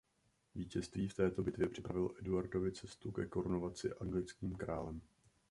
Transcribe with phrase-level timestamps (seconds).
[0.55, 5.01] Vítězství v této bitvě připravilo Eduardovi cestu ke korunovaci anglickým králem.